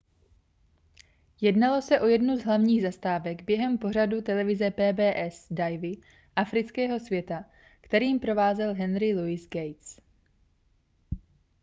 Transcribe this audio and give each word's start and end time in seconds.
jednalo 1.41 1.81
se 1.81 1.99
o 2.01 2.07
jednu 2.07 2.37
z 2.37 2.43
hlavních 2.43 2.81
zastávek 2.81 3.41
během 3.43 3.77
pořadu 3.77 4.21
televize 4.21 4.71
pbs 4.71 5.47
divy 5.49 5.97
afrického 6.35 6.99
světa 6.99 7.45
kterým 7.81 8.19
provázel 8.19 8.73
henry 8.73 9.13
luis 9.15 9.47
gates 9.49 9.97